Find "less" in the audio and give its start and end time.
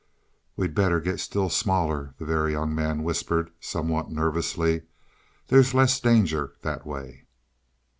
5.75-5.99